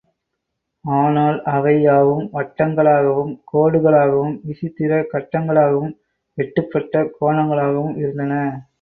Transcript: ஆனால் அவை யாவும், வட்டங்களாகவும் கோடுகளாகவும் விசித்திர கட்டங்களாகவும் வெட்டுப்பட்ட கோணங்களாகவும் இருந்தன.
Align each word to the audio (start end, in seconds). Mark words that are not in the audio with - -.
ஆனால் 0.85 1.37
அவை 1.47 1.73
யாவும், 1.81 2.25
வட்டங்களாகவும் 2.33 3.33
கோடுகளாகவும் 3.51 4.35
விசித்திர 4.47 5.01
கட்டங்களாகவும் 5.13 5.95
வெட்டுப்பட்ட 6.37 7.07
கோணங்களாகவும் 7.17 7.97
இருந்தன. 7.97 8.33